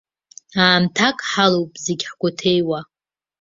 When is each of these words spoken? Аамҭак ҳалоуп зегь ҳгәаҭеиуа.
Аамҭак 0.65 1.17
ҳалоуп 1.31 1.73
зегь 1.85 2.03
ҳгәаҭеиуа. 2.09 2.79